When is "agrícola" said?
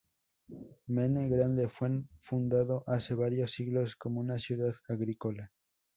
4.89-5.51